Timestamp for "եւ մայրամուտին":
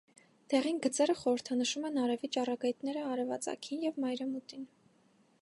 3.91-4.67